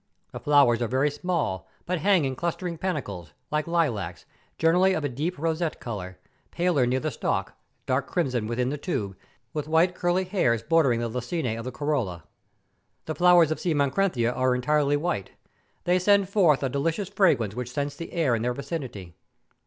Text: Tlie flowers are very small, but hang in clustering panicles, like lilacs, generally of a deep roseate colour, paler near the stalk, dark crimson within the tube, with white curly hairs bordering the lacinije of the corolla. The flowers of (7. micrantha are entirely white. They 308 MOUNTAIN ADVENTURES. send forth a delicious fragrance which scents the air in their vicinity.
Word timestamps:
Tlie 0.33 0.41
flowers 0.41 0.81
are 0.81 0.87
very 0.87 1.11
small, 1.11 1.67
but 1.85 1.99
hang 1.99 2.25
in 2.25 2.35
clustering 2.35 2.75
panicles, 2.75 3.33
like 3.51 3.67
lilacs, 3.67 4.25
generally 4.57 4.93
of 4.93 5.03
a 5.03 5.09
deep 5.09 5.37
roseate 5.37 5.79
colour, 5.79 6.17
paler 6.49 6.87
near 6.87 6.99
the 6.99 7.11
stalk, 7.11 7.53
dark 7.85 8.07
crimson 8.07 8.47
within 8.47 8.69
the 8.71 8.79
tube, 8.79 9.15
with 9.53 9.67
white 9.67 9.93
curly 9.93 10.23
hairs 10.23 10.63
bordering 10.63 11.01
the 11.01 11.07
lacinije 11.07 11.55
of 11.55 11.65
the 11.65 11.71
corolla. 11.71 12.23
The 13.05 13.13
flowers 13.13 13.51
of 13.51 13.59
(7. 13.59 13.77
micrantha 13.77 14.35
are 14.35 14.55
entirely 14.55 14.97
white. 14.97 15.33
They 15.83 15.99
308 15.99 15.99
MOUNTAIN 15.99 15.99
ADVENTURES. 15.99 16.03
send 16.03 16.29
forth 16.29 16.63
a 16.63 16.69
delicious 16.73 17.07
fragrance 17.09 17.53
which 17.53 17.69
scents 17.71 17.95
the 17.95 18.11
air 18.13 18.33
in 18.33 18.41
their 18.41 18.55
vicinity. 18.55 19.13